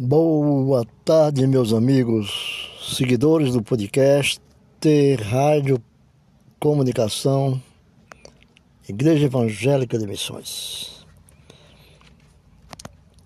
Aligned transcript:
Boa 0.00 0.84
tarde, 1.04 1.44
meus 1.44 1.72
amigos, 1.72 2.70
seguidores 2.88 3.52
do 3.52 3.60
podcast 3.60 4.40
Rádio 5.28 5.82
Comunicação 6.60 7.60
Igreja 8.88 9.26
Evangélica 9.26 9.98
de 9.98 10.06
Missões. 10.06 11.04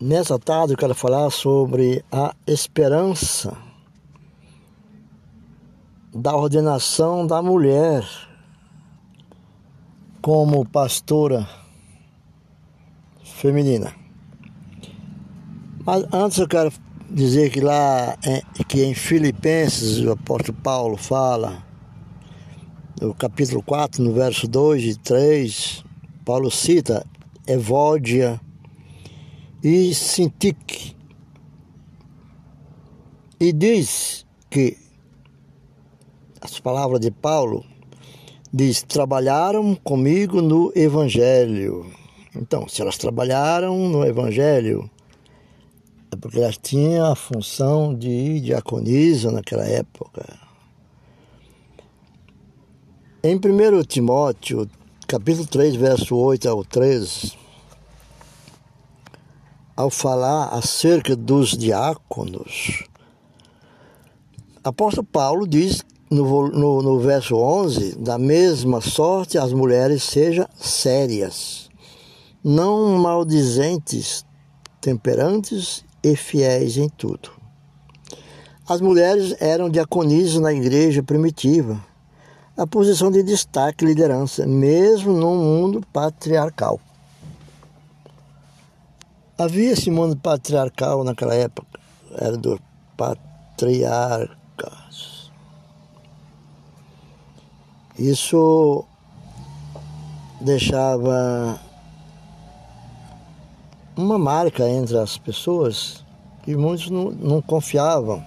Nessa 0.00 0.38
tarde 0.38 0.72
eu 0.72 0.78
quero 0.78 0.94
falar 0.94 1.28
sobre 1.28 2.02
a 2.10 2.34
esperança 2.46 3.54
da 6.14 6.34
ordenação 6.34 7.26
da 7.26 7.42
mulher 7.42 8.02
como 10.22 10.66
pastora 10.66 11.46
feminina. 13.22 14.01
Mas 15.84 16.04
antes 16.12 16.38
eu 16.38 16.46
quero 16.46 16.72
dizer 17.10 17.50
que 17.50 17.60
lá 17.60 18.16
que 18.68 18.84
em 18.84 18.94
Filipenses 18.94 19.98
o 19.98 20.12
apóstolo 20.12 20.56
Paulo 20.62 20.96
fala, 20.96 21.64
no 23.00 23.12
capítulo 23.12 23.60
4, 23.64 24.00
no 24.00 24.12
verso 24.12 24.46
2 24.46 24.84
e 24.84 24.94
3, 24.96 25.84
Paulo 26.24 26.52
cita 26.52 27.04
Evódia 27.48 28.40
e 29.60 29.92
Sintique. 29.92 30.94
E 33.40 33.52
diz 33.52 34.24
que 34.48 34.78
as 36.40 36.60
palavras 36.60 37.00
de 37.00 37.10
Paulo 37.10 37.64
diz 38.52 38.84
trabalharam 38.84 39.74
comigo 39.74 40.40
no 40.40 40.72
evangelho. 40.76 41.90
Então, 42.36 42.68
se 42.68 42.80
elas 42.80 42.96
trabalharam 42.96 43.88
no 43.88 44.04
evangelho, 44.04 44.88
é 44.88 45.01
porque 46.16 46.38
elas 46.38 46.58
tinham 46.58 47.10
a 47.10 47.16
função 47.16 47.94
de 47.94 48.40
diaconisa 48.40 49.30
naquela 49.30 49.64
época. 49.64 50.38
Em 53.22 53.36
1 53.36 53.82
Timóteo, 53.84 54.68
capítulo 55.06 55.46
3, 55.46 55.76
verso 55.76 56.16
8 56.16 56.48
ao 56.48 56.64
13, 56.64 57.32
ao 59.76 59.90
falar 59.90 60.48
acerca 60.48 61.16
dos 61.16 61.56
diáconos, 61.56 62.84
apóstolo 64.62 65.06
Paulo 65.06 65.46
diz 65.46 65.82
no, 66.10 66.48
no, 66.48 66.82
no 66.82 66.98
verso 66.98 67.36
11, 67.36 67.96
da 67.98 68.18
mesma 68.18 68.80
sorte 68.80 69.38
as 69.38 69.52
mulheres 69.52 70.02
sejam 70.02 70.46
sérias, 70.56 71.70
não 72.44 72.98
maldizentes, 72.98 74.26
temperantes 74.80 75.84
e 76.02 76.16
fiéis 76.16 76.76
em 76.76 76.88
tudo. 76.88 77.30
As 78.68 78.80
mulheres 78.80 79.34
eram 79.40 79.68
diaconisas 79.68 80.40
na 80.40 80.52
igreja 80.52 81.02
primitiva, 81.02 81.84
a 82.56 82.66
posição 82.66 83.10
de 83.10 83.22
destaque 83.22 83.84
e 83.84 83.88
liderança, 83.88 84.46
mesmo 84.46 85.12
num 85.12 85.36
mundo 85.36 85.82
patriarcal. 85.92 86.80
Havia 89.36 89.72
esse 89.72 89.90
mundo 89.90 90.16
patriarcal 90.16 91.02
naquela 91.02 91.34
época, 91.34 91.80
era 92.12 92.36
do 92.36 92.60
patriarcas. 92.96 94.32
Isso 97.98 98.84
deixava 100.40 101.60
uma 103.96 104.18
marca 104.18 104.68
entre 104.68 104.96
as 104.96 105.18
pessoas 105.18 106.04
que 106.42 106.56
muitos 106.56 106.90
não, 106.90 107.10
não 107.10 107.42
confiavam. 107.42 108.24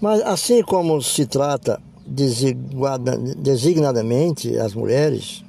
Mas 0.00 0.22
assim 0.22 0.62
como 0.62 1.02
se 1.02 1.26
trata 1.26 1.78
designadamente 2.06 4.56
as 4.58 4.74
mulheres, 4.74 5.44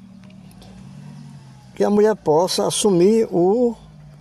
que 1.75 1.83
a 1.83 1.89
mulher 1.89 2.15
possa 2.15 2.67
assumir 2.67 3.27
o 3.31 3.75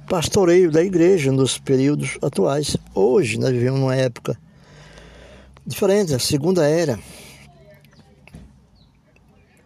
pastoreio 0.08 0.70
da 0.70 0.82
igreja 0.82 1.30
nos 1.32 1.58
períodos 1.58 2.16
atuais. 2.22 2.76
Hoje 2.94 3.38
nós 3.38 3.50
vivemos 3.50 3.80
numa 3.80 3.96
época 3.96 4.38
diferente, 5.66 6.14
a 6.14 6.18
segunda 6.18 6.66
era, 6.66 6.98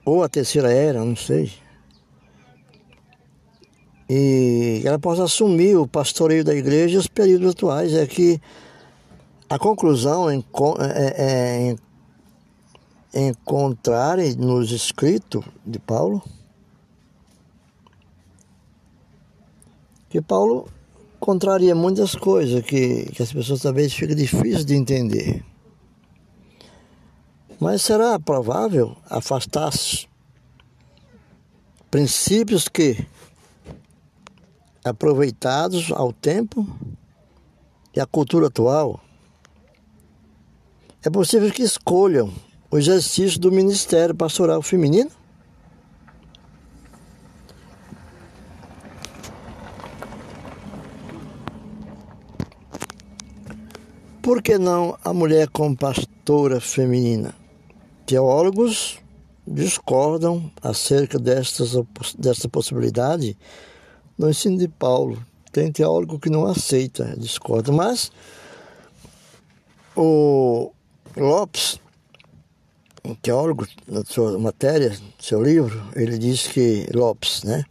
ou 0.05 0.23
a 0.23 0.29
terceira 0.29 0.73
era, 0.73 1.05
não 1.05 1.17
sei 1.17 1.64
e 4.09 4.83
ela 4.85 4.99
possa 4.99 5.25
assumir 5.25 5.77
o 5.77 5.87
pastoreio 5.87 6.45
da 6.45 6.55
igreja 6.55 6.97
nos 6.99 7.07
períodos 7.07 7.51
atuais. 7.51 7.95
É 7.95 8.07
que 8.07 8.41
a 9.49 9.59
conclusão 9.59 10.31
é, 10.31 10.43
é, 10.81 11.77
é 13.13 13.29
encontrar 13.29 14.19
nos 14.37 14.71
escritos 14.71 15.45
de 15.65 15.79
Paulo 15.79 16.23
que 20.15 20.21
Paulo 20.21 20.69
contraria 21.19 21.75
muitas 21.75 22.15
coisas 22.15 22.63
que, 22.63 23.07
que 23.07 23.23
as 23.23 23.33
pessoas 23.33 23.63
talvez 23.63 23.93
fica 23.93 24.15
difícil 24.15 24.65
de 24.65 24.75
entender. 24.75 25.45
Mas 27.59 27.83
será 27.83 28.19
provável 28.21 28.97
afastar-se 29.11 30.07
princípios 31.91 32.69
que 32.69 33.05
aproveitados 34.85 35.91
ao 35.91 36.13
tempo 36.13 36.67
e 37.95 38.01
à 38.01 38.07
cultura 38.07 38.49
atual, 38.49 39.01
é 41.03 41.11
possível 41.11 41.51
que 41.51 41.63
escolham 41.63 42.33
o 42.71 42.79
exercício 42.79 43.39
do 43.41 43.53
ministério 43.53 44.15
pastoral 44.15 44.63
feminino? 44.63 45.11
Por 54.23 54.43
que 54.43 54.57
não 54.57 54.99
a 55.05 55.13
mulher 55.13 55.49
como 55.51 55.77
pastora 55.77 56.59
feminina? 56.59 57.35
Teólogos 58.07 58.99
discordam 59.47 60.51
acerca 60.63 61.19
destas, 61.19 61.75
desta 62.19 62.49
possibilidade 62.49 63.37
no 64.19 64.31
ensino 64.31 64.59
de 64.59 64.69
Paulo. 64.69 65.25
Tem 65.53 65.71
teólogo 65.71 66.19
que 66.19 66.31
não 66.31 66.47
aceita, 66.47 67.15
discorda, 67.17 67.71
mas 67.71 68.11
o 69.97 70.73
Lopes, 71.17 71.79
um 73.05 73.15
teólogo, 73.15 73.67
na 73.87 74.05
sua 74.05 74.39
matéria, 74.39 74.97
seu 75.21 75.43
livro, 75.43 75.81
ele 75.95 76.19
diz 76.19 76.49
que, 76.49 76.89
Lopes, 76.93 77.45
né? 77.45 77.65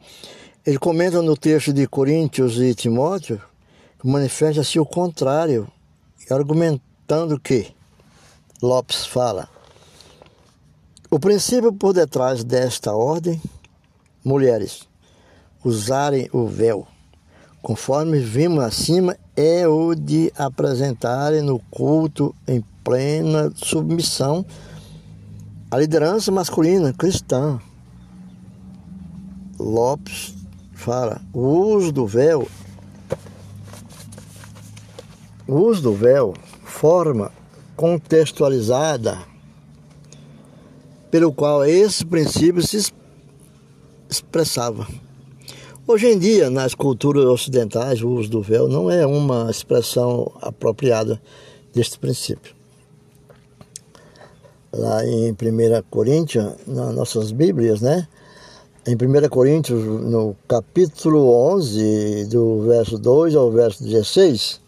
Ele 0.66 0.78
comenta 0.78 1.22
no 1.22 1.36
texto 1.36 1.74
de 1.74 1.86
Coríntios 1.88 2.58
e 2.58 2.74
Timóteo 2.74 3.42
manifesta-se 4.04 4.80
o 4.80 4.86
contrário, 4.86 5.68
argumentando 6.30 7.40
que, 7.40 7.74
Lopes 8.62 9.06
fala, 9.06 9.50
o 11.10 11.20
princípio 11.20 11.72
por 11.74 11.94
detrás 11.94 12.44
desta 12.44 12.94
ordem, 12.94 13.42
mulheres, 14.24 14.88
usarem 15.64 16.30
o 16.32 16.48
véu. 16.48 16.88
Conforme 17.62 18.20
vimos 18.20 18.64
acima, 18.64 19.18
é 19.36 19.68
o 19.68 19.96
de 19.96 20.32
apresentarem 20.38 21.42
no 21.42 21.60
culto 21.72 22.36
em 22.48 22.64
plena 22.84 23.52
submissão 23.56 24.46
à 25.72 25.78
liderança 25.78 26.32
masculina 26.32 26.94
cristã. 26.94 27.60
Lopes 29.58 30.36
fala: 30.74 31.22
o 31.34 31.40
uso 31.40 31.92
do 31.92 32.06
véu, 32.06 32.48
o 35.48 35.56
uso 35.56 35.82
do 35.82 35.94
véu, 35.94 36.34
forma 36.64 37.32
contextualizada 37.76 39.18
pelo 41.10 41.32
qual 41.32 41.64
esse 41.64 42.06
princípio 42.06 42.62
se 42.62 42.92
expressava. 44.10 44.88
Hoje 45.86 46.08
em 46.08 46.18
dia, 46.18 46.50
nas 46.50 46.74
culturas 46.74 47.26
ocidentais, 47.26 48.02
o 48.02 48.08
uso 48.08 48.30
do 48.30 48.42
véu 48.42 48.70
não 48.70 48.90
é 48.90 49.06
uma 49.06 49.52
expressão 49.52 50.32
apropriada 50.42 51.22
deste 51.74 52.00
princípio. 52.00 52.56
Lá 54.72 55.06
em 55.06 55.34
1 55.34 55.36
Coríntios, 55.90 56.54
nas 56.66 56.96
nossas 56.96 57.34
Bíblias, 57.34 57.82
né? 57.82 58.08
Em 58.88 58.96
1 58.96 59.28
Coríntios, 59.28 59.84
no 59.84 60.38
capítulo 60.48 61.30
11, 61.52 62.28
do 62.28 62.62
verso 62.62 62.98
2 62.98 63.36
ao 63.36 63.52
verso 63.52 63.84
16, 63.84 64.62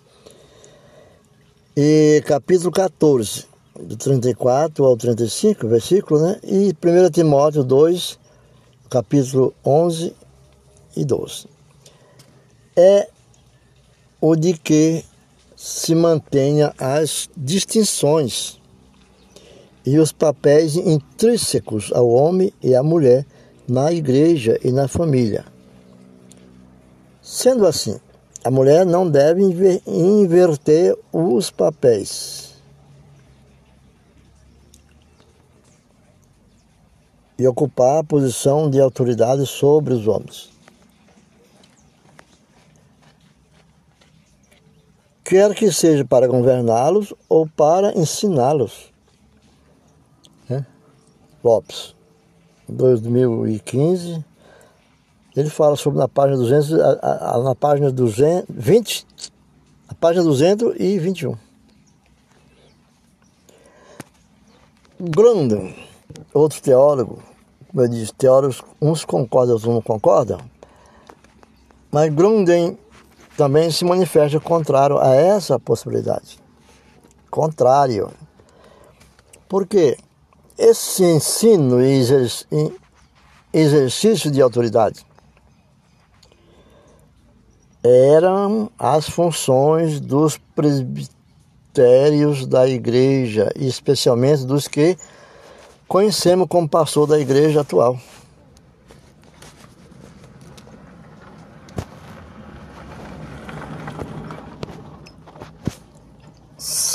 e 1.77 2.21
capítulo 2.25 2.71
14, 2.73 3.45
do 3.79 3.95
34 3.95 4.83
ao 4.83 4.97
35, 4.97 5.65
versículo, 5.65 6.19
né? 6.19 6.39
E 6.43 6.73
1 6.73 7.09
Timóteo 7.09 7.63
2, 7.63 8.19
capítulo 8.89 9.53
11 9.65 10.13
e 10.95 11.05
12. 11.05 11.47
É 12.75 13.09
o 14.21 14.35
de 14.35 14.53
que 14.53 15.03
se 15.55 15.95
mantenha 15.95 16.73
as 16.77 17.29
distinções 17.35 18.59
e 19.85 19.99
os 19.99 20.11
papéis 20.11 20.75
intrínsecos 20.75 21.91
ao 21.93 22.09
homem 22.09 22.51
e 22.61 22.75
à 22.75 22.81
mulher 22.81 23.25
na 23.67 23.91
igreja 23.91 24.59
e 24.63 24.71
na 24.71 24.87
família. 24.87 25.45
Sendo 27.21 27.65
assim, 27.65 27.99
a 28.43 28.51
mulher 28.51 28.85
não 28.85 29.09
deve 29.09 29.41
inverter 29.87 30.95
os 31.11 31.49
papéis. 31.49 32.53
E 37.37 37.47
ocupar 37.47 37.99
a 37.99 38.03
posição 38.03 38.69
de 38.69 38.79
autoridade 38.79 39.45
sobre 39.45 39.93
os 39.93 40.07
homens. 40.07 40.54
Quer 45.25 45.55
que 45.55 45.71
seja 45.71 46.05
para 46.05 46.27
governá-los 46.27 47.13
ou 47.27 47.47
para 47.47 47.97
ensiná-los. 47.97 48.93
Né? 50.47 50.63
Lopes, 51.43 51.95
2015, 52.69 54.23
ele 55.35 55.49
fala 55.49 55.75
sobre 55.75 55.97
na 55.97 56.07
página 56.07 56.37
200, 56.37 56.73
a, 56.79 57.35
a, 57.35 57.39
na 57.39 57.55
página 57.55 57.91
220, 57.91 59.07
a 59.89 59.95
página 59.95 60.23
221. 60.23 61.35
Grandon, 64.97 65.73
outro 66.33 66.61
teólogo, 66.61 67.21
como 67.67 67.81
eu 67.81 67.87
disse, 67.89 68.13
teólogos, 68.13 68.61
uns 68.79 69.03
concordam, 69.03 69.55
outros 69.55 69.73
não 69.73 69.81
concordam, 69.81 70.39
mas 71.91 72.13
Grunden 72.13 72.77
também 73.37 73.69
se 73.69 73.83
manifesta 73.83 74.39
contrário 74.39 74.97
a 74.97 75.13
essa 75.13 75.59
possibilidade. 75.59 76.39
Contrário. 77.29 78.11
Porque 79.47 79.97
esse 80.57 81.03
ensino 81.03 81.81
e 81.81 82.01
exercício 83.53 84.31
de 84.31 84.41
autoridade 84.41 85.05
eram 87.83 88.71
as 88.79 89.07
funções 89.07 89.99
dos 89.99 90.37
presbitérios 90.55 92.47
da 92.47 92.67
igreja, 92.67 93.51
especialmente 93.55 94.43
dos 94.43 94.67
que 94.67 94.97
conhecemos 95.87 96.47
como 96.47 96.67
pastor 96.67 97.05
da 97.05 97.19
igreja 97.19 97.61
atual. 97.61 97.99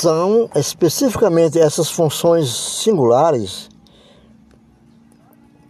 São 0.01 0.49
especificamente 0.55 1.59
essas 1.59 1.91
funções 1.91 2.49
singulares, 2.51 3.69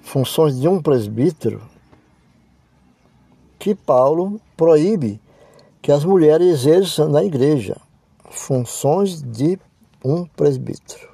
funções 0.01 0.57
de 0.57 0.69
um 0.69 0.81
presbítero, 0.81 1.62
que 3.60 3.75
Paulo 3.75 4.39
proíbe 4.56 5.19
que 5.81 5.92
as 5.92 6.06
mulheres 6.06 6.48
exerçam 6.48 7.10
na 7.10 7.22
igreja 7.25 7.75
funções 8.30 9.22
de 9.22 9.60
um 10.04 10.25
presbítero, 10.25 11.10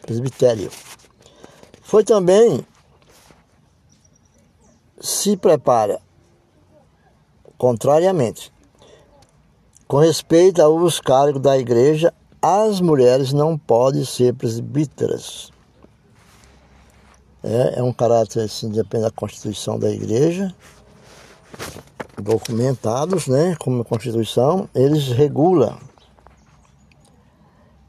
presbitério. 0.00 0.72
Foi 1.82 2.02
também 2.02 2.66
se 5.00 5.36
prepara 5.36 6.02
contrariamente 7.56 8.52
com 9.92 9.98
respeito 9.98 10.62
aos 10.62 10.98
cargos 10.98 11.42
da 11.42 11.58
igreja, 11.58 12.14
as 12.40 12.80
mulheres 12.80 13.30
não 13.30 13.58
podem 13.58 14.06
ser 14.06 14.32
presbíteras. 14.32 15.52
É, 17.42 17.78
é 17.78 17.82
um 17.82 17.92
caráter 17.92 18.44
assim, 18.44 18.70
depende 18.70 19.04
da 19.04 19.10
constituição 19.10 19.78
da 19.78 19.90
igreja, 19.90 20.54
documentados, 22.16 23.26
né, 23.26 23.54
como 23.60 23.82
a 23.82 23.84
constituição, 23.84 24.66
eles 24.74 25.08
regulam. 25.08 25.78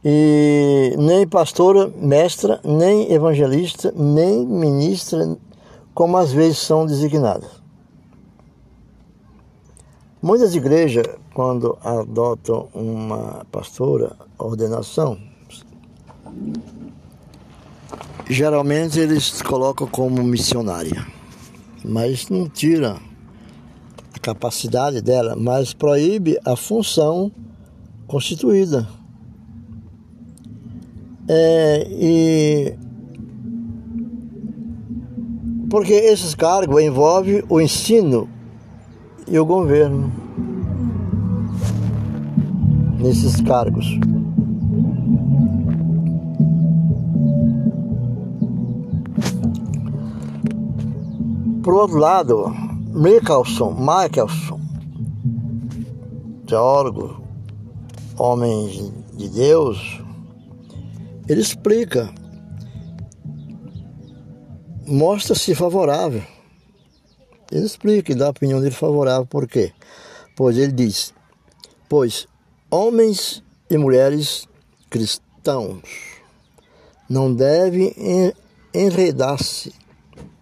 E 0.04 0.96
nem 0.98 1.26
pastora, 1.26 1.88
mestra, 1.96 2.60
nem 2.66 3.14
evangelista, 3.14 3.94
nem 3.96 4.46
ministra, 4.46 5.38
como 5.94 6.18
às 6.18 6.34
vezes 6.34 6.58
são 6.58 6.86
designadas. 6.86 7.64
Muitas 10.22 10.54
igrejas, 10.54 11.06
quando 11.34 11.78
adotam 11.84 12.70
uma 12.74 13.46
pastora, 13.52 14.16
ordenação, 14.38 15.18
geralmente 18.30 19.00
eles 19.00 19.42
colocam 19.42 19.88
como 19.88 20.24
missionária, 20.24 21.06
mas 21.84 22.30
não 22.30 22.48
tira 22.48 22.98
a 24.16 24.20
capacidade 24.20 25.02
dela, 25.02 25.36
mas 25.36 25.74
proíbe 25.74 26.38
a 26.46 26.56
função 26.56 27.32
constituída. 28.06 28.88
É, 31.28 31.88
e 31.90 32.76
porque 35.70 35.94
esses 35.94 36.36
cargos 36.36 36.84
envolvem 36.84 37.44
o 37.50 37.60
ensino 37.60 38.30
e 39.28 39.40
o 39.40 39.46
governo 39.46 40.23
nesses 43.04 43.40
cargos. 43.42 43.86
Por 51.62 51.76
outro 51.76 51.98
lado, 51.98 52.50
Michelson, 52.90 53.76
Michelson, 53.76 54.60
teólogo, 56.48 57.22
homem 58.18 58.92
de 59.16 59.30
Deus, 59.30 60.02
ele 61.30 61.42
explica, 61.42 62.10
mostra-se 64.88 65.54
favorável 65.54 66.24
ele 67.54 67.66
explica 67.68 68.12
e 68.12 68.16
dá 68.16 68.26
a 68.26 68.32
opinião 68.32 68.60
dele 68.60 68.74
favorável, 68.74 69.28
por 69.28 69.48
quê? 69.48 69.72
Pois 70.36 70.58
ele 70.58 70.72
diz: 70.72 71.14
Pois 71.88 72.28
homens 72.74 73.44
e 73.70 73.78
mulheres 73.78 74.48
cristãos 74.90 75.84
não 77.08 77.32
devem 77.32 77.94
enredar-se 78.74 79.72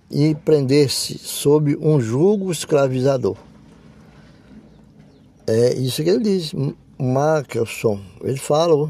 e 0.10 0.34
prender-se 0.34 1.18
sob 1.18 1.76
um 1.76 2.00
jugo 2.00 2.50
escravizador. 2.50 3.36
É 5.46 5.74
isso 5.74 6.02
que 6.02 6.10
ele 6.10 6.24
diz. 6.24 6.54
Markelson, 6.98 8.00
ele 8.24 8.38
falou, 8.38 8.90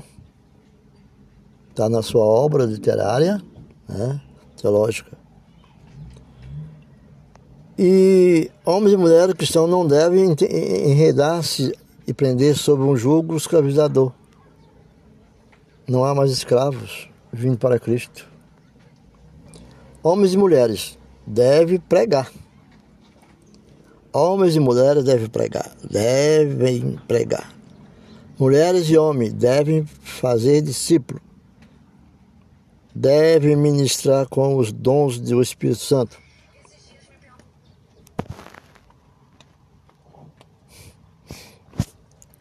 está 1.72 1.90
na 1.90 2.04
sua 2.04 2.24
obra 2.24 2.66
literária, 2.66 3.42
né, 3.90 4.22
teológica. 4.56 5.18
E 7.80 8.52
homens 8.64 8.94
e 8.94 8.98
mulheres 8.98 9.34
cristãos 9.34 9.68
não 9.68 9.88
devem 9.88 10.36
enredar-se 10.40 11.74
e 12.12 12.14
prender 12.14 12.58
sob 12.58 12.84
um 12.84 12.96
jugo 12.96 13.38
escravizador. 13.38 14.12
Não 15.88 16.04
há 16.04 16.14
mais 16.14 16.30
escravos 16.32 17.10
vindo 17.32 17.58
para 17.58 17.80
Cristo. 17.80 18.28
Homens 20.04 20.34
e 20.34 20.38
mulheres 20.38 20.98
devem 21.26 21.80
pregar. 21.80 22.30
Homens 24.12 24.58
e 24.58 24.60
mulheres 24.60 25.06
devem 25.06 25.28
pregar. 25.28 25.72
Devem 25.90 27.00
pregar. 27.08 27.54
Mulheres 28.38 28.90
e 28.90 28.98
homens 28.98 29.32
devem 29.32 29.86
fazer 29.86 30.62
discípulo. 30.62 31.22
Devem 32.94 33.56
ministrar 33.56 34.28
com 34.28 34.58
os 34.58 34.70
dons 34.70 35.18
do 35.18 35.42
Espírito 35.42 35.80
Santo 35.80 36.21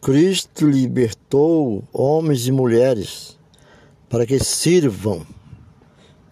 Cristo 0.01 0.67
libertou 0.67 1.83
homens 1.93 2.47
e 2.47 2.51
mulheres 2.51 3.37
para 4.09 4.25
que 4.25 4.39
sirvam, 4.39 5.23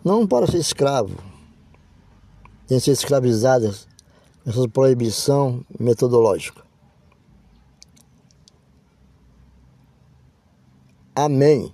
não 0.03 0.25
para 0.25 0.47
ser 0.47 0.57
escravo, 0.57 1.15
nem 2.67 2.79
ser 2.79 2.93
escravizadas 2.93 3.88
essa 4.43 4.67
proibição 4.67 5.63
metodológica. 5.79 6.63
Amém. 11.13 11.71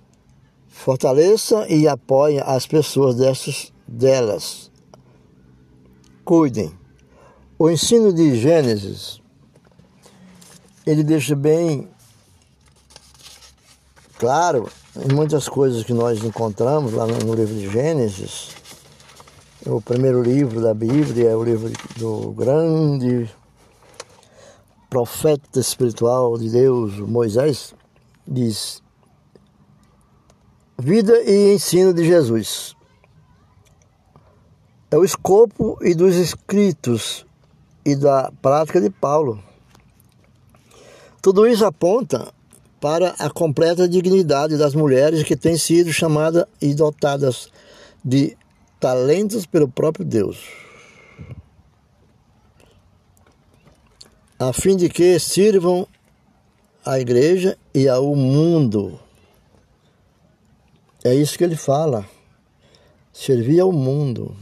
Fortaleça 0.68 1.66
e 1.66 1.88
apoie 1.88 2.40
as 2.40 2.66
pessoas 2.66 3.14
dessas, 3.14 3.72
delas. 3.88 4.70
Cuidem. 6.26 6.78
O 7.58 7.70
ensino 7.70 8.12
de 8.12 8.38
Gênesis 8.38 9.22
ele 10.86 11.02
deixa 11.02 11.34
bem 11.34 11.88
claro 14.18 14.70
em 15.04 15.12
muitas 15.12 15.48
coisas 15.48 15.82
que 15.82 15.92
nós 15.92 16.22
encontramos 16.22 16.92
lá 16.92 17.06
no 17.06 17.34
livro 17.34 17.54
de 17.54 17.68
Gênesis, 17.68 18.50
o 19.66 19.80
primeiro 19.80 20.22
livro 20.22 20.62
da 20.62 20.72
Bíblia, 20.72 21.30
é 21.30 21.36
o 21.36 21.42
livro 21.42 21.72
do 21.96 22.30
grande 22.30 23.28
profeta 24.88 25.58
espiritual 25.58 26.38
de 26.38 26.48
Deus, 26.48 26.98
Moisés, 27.00 27.74
diz: 28.26 28.80
Vida 30.78 31.20
e 31.22 31.54
ensino 31.54 31.92
de 31.92 32.04
Jesus. 32.04 32.76
É 34.88 34.96
o 34.96 35.04
escopo 35.04 35.76
e 35.82 35.94
dos 35.94 36.14
escritos 36.14 37.26
e 37.84 37.96
da 37.96 38.30
prática 38.40 38.80
de 38.80 38.88
Paulo. 38.88 39.42
Tudo 41.26 41.44
isso 41.44 41.64
aponta 41.64 42.32
para 42.80 43.08
a 43.18 43.28
completa 43.28 43.88
dignidade 43.88 44.56
das 44.56 44.76
mulheres 44.76 45.24
que 45.24 45.34
têm 45.34 45.58
sido 45.58 45.92
chamadas 45.92 46.44
e 46.62 46.72
dotadas 46.72 47.50
de 48.04 48.38
talentos 48.78 49.44
pelo 49.44 49.66
próprio 49.66 50.04
Deus, 50.04 50.38
a 54.38 54.52
fim 54.52 54.76
de 54.76 54.88
que 54.88 55.18
sirvam 55.18 55.88
à 56.84 57.00
igreja 57.00 57.58
e 57.74 57.88
ao 57.88 58.14
mundo. 58.14 58.96
É 61.02 61.12
isso 61.12 61.36
que 61.36 61.42
ele 61.42 61.56
fala. 61.56 62.08
Servir 63.12 63.58
ao 63.58 63.72
mundo. 63.72 64.36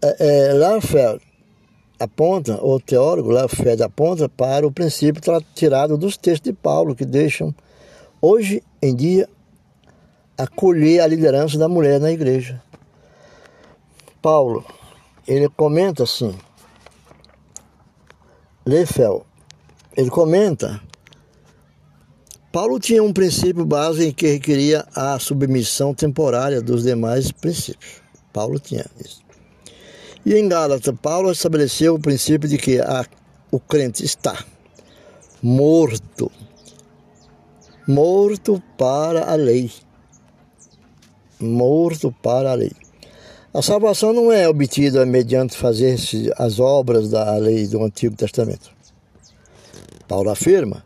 É, 0.00 0.16
é, 0.20 0.52
aponta, 2.00 2.58
o 2.64 2.80
teólogo 2.80 3.30
Lafayette 3.30 3.82
aponta 3.82 4.26
para 4.26 4.66
o 4.66 4.72
princípio 4.72 5.20
tirado 5.54 5.98
dos 5.98 6.16
textos 6.16 6.50
de 6.50 6.56
Paulo, 6.56 6.94
que 6.94 7.04
deixam 7.04 7.54
hoje 8.22 8.62
em 8.80 8.96
dia 8.96 9.28
acolher 10.36 11.00
a 11.00 11.06
liderança 11.06 11.58
da 11.58 11.68
mulher 11.68 12.00
na 12.00 12.10
igreja. 12.10 12.62
Paulo, 14.22 14.64
ele 15.28 15.48
comenta 15.50 16.04
assim, 16.04 16.34
Lefel, 18.64 19.26
ele 19.94 20.08
comenta, 20.08 20.80
Paulo 22.50 22.80
tinha 22.80 23.02
um 23.02 23.12
princípio 23.12 23.66
básico 23.66 24.04
em 24.04 24.12
que 24.12 24.26
requeria 24.26 24.86
a 24.94 25.18
submissão 25.18 25.94
temporária 25.94 26.62
dos 26.62 26.82
demais 26.82 27.30
princípios. 27.30 28.00
Paulo 28.32 28.58
tinha 28.58 28.86
isso. 28.98 29.19
E 30.24 30.34
em 30.34 30.48
Gálatas, 30.48 30.94
Paulo 31.00 31.32
estabeleceu 31.32 31.94
o 31.94 32.00
princípio 32.00 32.48
de 32.48 32.58
que 32.58 32.78
a, 32.80 33.06
o 33.50 33.58
crente 33.58 34.04
está 34.04 34.44
morto, 35.42 36.30
morto 37.88 38.62
para 38.76 39.30
a 39.30 39.34
lei, 39.34 39.70
morto 41.40 42.12
para 42.22 42.52
a 42.52 42.54
lei. 42.54 42.72
A 43.52 43.62
salvação 43.62 44.12
não 44.12 44.30
é 44.30 44.48
obtida 44.48 45.04
mediante 45.04 45.56
fazer 45.56 45.98
as 46.36 46.60
obras 46.60 47.10
da 47.10 47.36
lei 47.36 47.66
do 47.66 47.82
Antigo 47.82 48.14
Testamento. 48.14 48.70
Paulo 50.06 50.30
afirma. 50.30 50.84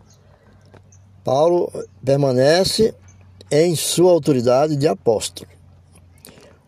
Paulo 1.23 1.71
permanece 2.03 2.95
em 3.51 3.75
sua 3.75 4.13
autoridade 4.13 4.77
de 4.77 4.87
apóstolo. 4.87 5.51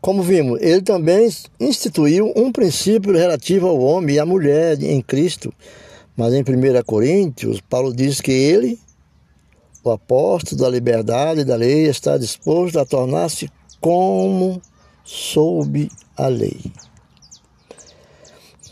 Como 0.00 0.22
vimos, 0.22 0.60
ele 0.60 0.82
também 0.82 1.28
instituiu 1.58 2.32
um 2.36 2.52
princípio 2.52 3.12
relativo 3.12 3.66
ao 3.66 3.78
homem 3.80 4.16
e 4.16 4.18
à 4.18 4.26
mulher 4.26 4.80
em 4.82 5.02
Cristo. 5.02 5.52
Mas 6.16 6.32
em 6.32 6.40
1 6.40 6.82
Coríntios, 6.84 7.60
Paulo 7.60 7.94
diz 7.94 8.20
que 8.20 8.30
ele, 8.30 8.78
o 9.82 9.90
apóstolo 9.90 10.60
da 10.60 10.68
liberdade 10.68 11.40
e 11.40 11.44
da 11.44 11.56
lei, 11.56 11.86
está 11.86 12.16
disposto 12.16 12.78
a 12.78 12.86
tornar-se 12.86 13.50
como 13.80 14.60
sob 15.04 15.88
a 16.16 16.28
lei. 16.28 16.60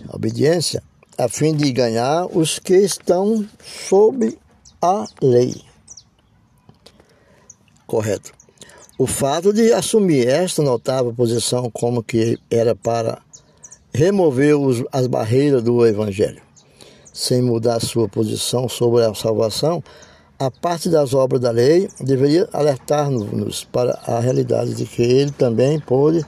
A 0.08 0.16
obediência 0.16 0.82
a 1.16 1.28
fim 1.28 1.54
de 1.54 1.70
ganhar 1.72 2.26
os 2.26 2.58
que 2.58 2.74
estão 2.74 3.48
sob 3.62 4.36
a 4.82 5.06
lei. 5.22 5.54
Correto. 7.86 8.32
O 8.96 9.08
fato 9.08 9.52
de 9.52 9.72
assumir 9.72 10.28
esta 10.28 10.62
notável 10.62 11.12
posição 11.12 11.68
como 11.68 12.00
que 12.00 12.38
era 12.48 12.76
para 12.76 13.18
remover 13.92 14.56
os, 14.56 14.84
as 14.92 15.08
barreiras 15.08 15.64
do 15.64 15.84
Evangelho, 15.84 16.40
sem 17.12 17.42
mudar 17.42 17.80
sua 17.80 18.08
posição 18.08 18.68
sobre 18.68 19.04
a 19.04 19.12
salvação, 19.12 19.82
a 20.38 20.48
parte 20.48 20.88
das 20.88 21.12
obras 21.12 21.40
da 21.40 21.50
lei 21.50 21.88
deveria 21.98 22.48
alertar-nos 22.52 23.64
para 23.64 23.98
a 24.06 24.20
realidade 24.20 24.74
de 24.74 24.86
que 24.86 25.02
ele 25.02 25.32
também 25.32 25.80
pôde 25.80 26.24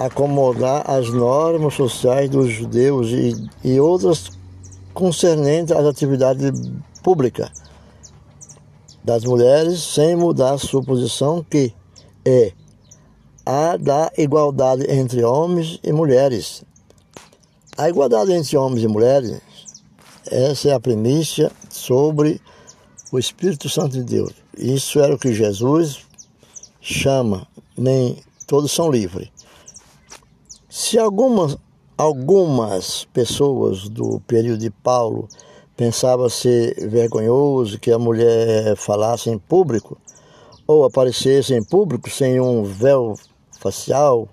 acomodar 0.00 0.82
as 0.90 1.10
normas 1.10 1.74
sociais 1.74 2.28
dos 2.28 2.50
judeus 2.50 3.06
e, 3.10 3.48
e 3.62 3.78
outras 3.78 4.30
concernentes 4.92 5.76
às 5.76 5.86
atividades 5.86 6.50
públicas 7.04 7.69
das 9.02 9.24
mulheres 9.24 9.82
sem 9.82 10.14
mudar 10.16 10.58
sua 10.58 10.82
posição, 10.82 11.44
que 11.48 11.72
é 12.24 12.52
a 13.44 13.76
da 13.76 14.12
igualdade 14.16 14.84
entre 14.90 15.24
homens 15.24 15.80
e 15.82 15.92
mulheres. 15.92 16.62
A 17.76 17.88
igualdade 17.88 18.32
entre 18.32 18.56
homens 18.56 18.84
e 18.84 18.88
mulheres, 18.88 19.40
essa 20.30 20.68
é 20.68 20.72
a 20.72 20.80
premissa 20.80 21.50
sobre 21.70 22.40
o 23.10 23.18
Espírito 23.18 23.68
Santo 23.68 23.92
de 23.92 24.04
Deus. 24.04 24.32
Isso 24.56 25.00
era 25.00 25.14
o 25.14 25.18
que 25.18 25.32
Jesus 25.32 26.06
chama, 26.80 27.46
nem 27.76 28.18
todos 28.46 28.70
são 28.70 28.90
livres. 28.90 29.28
Se 30.68 30.98
algumas, 30.98 31.56
algumas 31.96 33.04
pessoas 33.12 33.88
do 33.88 34.20
período 34.26 34.60
de 34.60 34.70
Paulo 34.70 35.28
pensava 35.80 36.28
ser 36.28 36.74
vergonhoso 36.90 37.78
que 37.78 37.90
a 37.90 37.98
mulher 37.98 38.76
falasse 38.76 39.30
em 39.30 39.38
público 39.38 39.96
ou 40.66 40.84
aparecesse 40.84 41.54
em 41.54 41.64
público 41.64 42.10
sem 42.10 42.38
um 42.38 42.62
véu 42.64 43.14
facial 43.58 44.28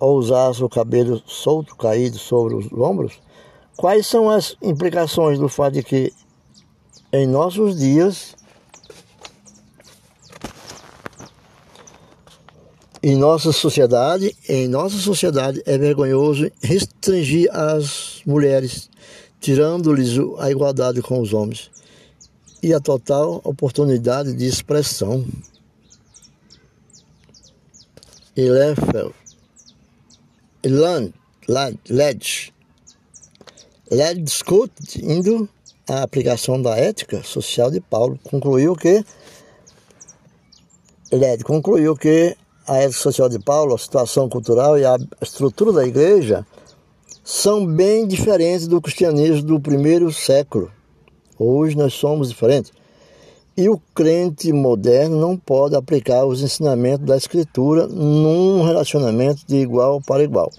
ou 0.00 0.16
usasse 0.16 0.64
o 0.64 0.70
cabelo 0.70 1.22
solto 1.26 1.76
caído 1.76 2.16
sobre 2.16 2.54
os 2.54 2.72
ombros, 2.72 3.20
quais 3.76 4.06
são 4.06 4.30
as 4.30 4.56
implicações 4.62 5.38
do 5.38 5.46
fato 5.46 5.74
de 5.74 5.82
que 5.82 6.10
em 7.12 7.26
nossos 7.26 7.78
dias 7.78 8.34
em 13.02 13.14
nossa 13.14 13.52
sociedade, 13.52 14.34
em 14.48 14.68
nossa 14.68 14.96
sociedade 14.96 15.62
é 15.66 15.76
vergonhoso 15.76 16.50
restringir 16.62 17.54
as 17.54 18.22
mulheres 18.24 18.88
tirando-lhes 19.42 20.16
a 20.38 20.50
igualdade 20.52 21.02
com 21.02 21.20
os 21.20 21.34
homens 21.34 21.68
e 22.62 22.72
a 22.72 22.78
total 22.78 23.40
oportunidade 23.42 24.32
de 24.34 24.46
expressão. 24.46 25.26
Elefel, 28.36 29.12
Land, 30.64 31.12
Led, 31.48 32.54
Led 33.90 34.22
discutindo 34.22 35.48
a 35.88 36.02
aplicação 36.02 36.62
da 36.62 36.76
ética 36.78 37.22
social 37.24 37.68
de 37.68 37.80
Paulo, 37.80 38.18
concluiu 38.22 38.76
que 38.76 39.04
Led 41.10 41.42
concluiu 41.42 41.96
que 41.96 42.36
a 42.66 42.76
ética 42.76 43.02
social 43.02 43.28
de 43.28 43.40
Paulo, 43.40 43.74
a 43.74 43.78
situação 43.78 44.28
cultural 44.28 44.78
e 44.78 44.84
a 44.84 44.96
estrutura 45.20 45.72
da 45.72 45.84
igreja 45.84 46.46
são 47.24 47.64
bem 47.64 48.06
diferentes 48.06 48.66
do 48.66 48.80
cristianismo 48.80 49.42
do 49.42 49.60
primeiro 49.60 50.12
século. 50.12 50.70
Hoje 51.38 51.76
nós 51.76 51.94
somos 51.94 52.28
diferentes. 52.28 52.72
E 53.56 53.68
o 53.68 53.80
crente 53.94 54.52
moderno 54.52 55.20
não 55.20 55.36
pode 55.36 55.76
aplicar 55.76 56.24
os 56.24 56.42
ensinamentos 56.42 57.06
da 57.06 57.16
Escritura 57.16 57.86
num 57.86 58.64
relacionamento 58.64 59.46
de 59.46 59.56
igual 59.56 60.00
para 60.00 60.24
igual. 60.24 60.50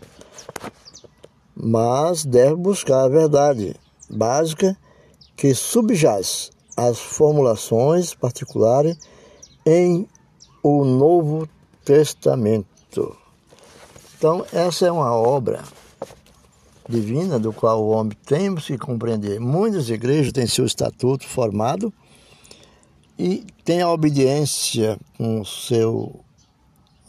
Mas 1.56 2.24
deve 2.24 2.56
buscar 2.56 3.04
a 3.04 3.10
verdade 3.10 3.76
básica 4.10 4.78
que 5.36 5.54
subjaz 5.54 6.52
as 6.78 6.98
formulações 6.98 8.14
particulares 8.14 8.98
em 9.66 10.08
o 10.62 10.86
Novo 10.86 11.48
Testamento. 11.84 13.18
Então, 14.18 14.46
essa 14.54 14.86
é 14.86 14.92
uma 14.92 15.14
obra 15.14 15.62
divina 16.88 17.40
do 17.40 17.54
qual 17.54 17.84
o 17.84 17.90
homem 17.90 18.18
tem 18.26 18.54
que 18.56 18.78
compreender. 18.78 19.40
Muitas 19.40 19.90
igrejas 19.90 20.32
têm 20.32 20.48
seu 20.48 20.66
estatuto 20.66 21.28
formado 21.28 21.94
e 23.18 23.46
têm 23.64 23.82
a 23.82 23.90
obediência 23.90 25.00
com 25.18 25.42
o 25.42 25.46
seu 25.46 26.20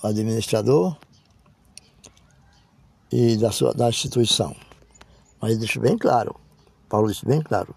administrador 0.03 0.97
e 3.11 3.37
da, 3.37 3.51
sua, 3.51 3.73
da 3.73 3.89
instituição. 3.89 4.55
Mas 5.41 5.59
deixa 5.59 5.81
bem 5.81 5.97
claro, 5.97 6.35
Paulo 6.89 7.09
disse 7.09 7.25
bem 7.25 7.41
claro, 7.41 7.75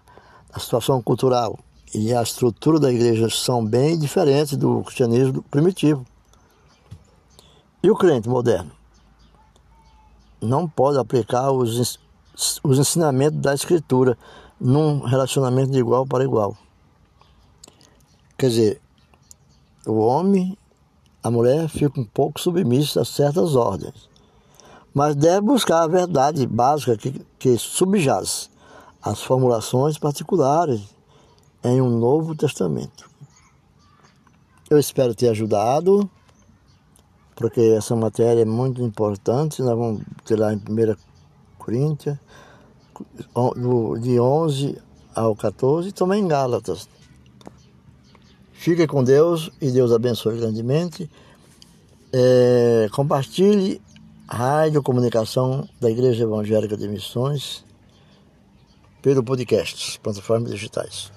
a 0.52 0.58
situação 0.58 1.02
cultural 1.02 1.58
e 1.94 2.12
a 2.12 2.22
estrutura 2.22 2.78
da 2.78 2.92
igreja 2.92 3.28
são 3.30 3.64
bem 3.64 3.98
diferentes 3.98 4.56
do 4.56 4.82
cristianismo 4.82 5.42
primitivo. 5.44 6.04
E 7.82 7.90
o 7.90 7.96
crente 7.96 8.28
moderno? 8.28 8.77
Não 10.40 10.68
pode 10.68 10.98
aplicar 10.98 11.50
os, 11.50 11.98
os 12.62 12.78
ensinamentos 12.78 13.40
da 13.40 13.54
Escritura 13.54 14.16
num 14.60 15.00
relacionamento 15.00 15.70
de 15.72 15.78
igual 15.78 16.06
para 16.06 16.24
igual. 16.24 16.56
Quer 18.36 18.48
dizer, 18.48 18.80
o 19.86 19.98
homem, 19.98 20.56
a 21.22 21.30
mulher 21.30 21.68
fica 21.68 22.00
um 22.00 22.04
pouco 22.04 22.40
submissa 22.40 23.00
a 23.00 23.04
certas 23.04 23.56
ordens, 23.56 24.08
mas 24.94 25.16
deve 25.16 25.40
buscar 25.40 25.82
a 25.82 25.88
verdade 25.88 26.46
básica 26.46 26.96
que, 26.96 27.24
que 27.38 27.58
subjaz 27.58 28.50
as 29.02 29.22
formulações 29.22 29.98
particulares 29.98 30.82
em 31.64 31.80
um 31.80 31.98
Novo 31.98 32.34
Testamento. 32.34 33.08
Eu 34.70 34.78
espero 34.78 35.14
ter 35.14 35.28
ajudado, 35.28 36.08
porque 37.38 37.60
essa 37.60 37.94
matéria 37.94 38.42
é 38.42 38.44
muito 38.44 38.82
importante. 38.82 39.62
Nós 39.62 39.78
vamos 39.78 40.02
ter 40.24 40.36
lá 40.36 40.52
em 40.52 40.56
1 40.56 40.96
Coríntios, 41.56 42.16
de 44.00 44.18
11 44.20 44.76
ao 45.14 45.36
14, 45.36 45.88
e 45.88 45.92
também 45.92 46.24
em 46.24 46.28
Gálatas. 46.28 46.88
Fique 48.52 48.88
com 48.88 49.04
Deus 49.04 49.52
e 49.60 49.70
Deus 49.70 49.92
abençoe 49.92 50.36
grandemente. 50.36 51.08
É, 52.12 52.88
compartilhe 52.90 53.80
a 54.26 54.36
rádio 54.36 54.82
comunicação 54.82 55.68
da 55.80 55.88
Igreja 55.88 56.24
Evangélica 56.24 56.76
de 56.76 56.88
Missões 56.88 57.64
pelo 59.00 59.22
podcast, 59.22 60.00
plataformas 60.00 60.50
digitais. 60.50 61.12